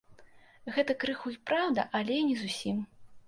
[0.77, 2.81] Гэта крыху й праўда, але не зусім.